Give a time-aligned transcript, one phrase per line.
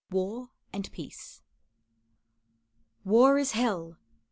[0.09, 1.43] WAR AND PEACE.
[3.05, 3.97] War is hell!